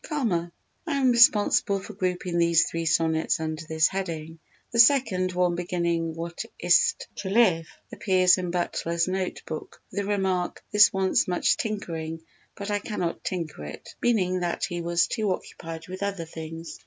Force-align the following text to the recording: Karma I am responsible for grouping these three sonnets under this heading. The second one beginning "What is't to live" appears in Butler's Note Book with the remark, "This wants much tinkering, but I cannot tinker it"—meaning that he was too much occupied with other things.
Karma 0.03 0.51
I 0.87 0.95
am 0.99 1.11
responsible 1.11 1.79
for 1.79 1.93
grouping 1.93 2.39
these 2.39 2.65
three 2.65 2.87
sonnets 2.87 3.39
under 3.39 3.63
this 3.67 3.87
heading. 3.87 4.39
The 4.71 4.79
second 4.79 5.31
one 5.33 5.53
beginning 5.53 6.15
"What 6.15 6.43
is't 6.57 7.05
to 7.17 7.29
live" 7.29 7.67
appears 7.93 8.39
in 8.39 8.49
Butler's 8.49 9.07
Note 9.07 9.43
Book 9.45 9.79
with 9.91 9.97
the 9.99 10.05
remark, 10.07 10.65
"This 10.71 10.91
wants 10.91 11.27
much 11.27 11.55
tinkering, 11.55 12.23
but 12.55 12.71
I 12.71 12.79
cannot 12.79 13.23
tinker 13.23 13.63
it"—meaning 13.63 14.39
that 14.39 14.63
he 14.65 14.81
was 14.81 15.05
too 15.05 15.27
much 15.27 15.35
occupied 15.35 15.87
with 15.87 16.01
other 16.01 16.25
things. 16.25 16.79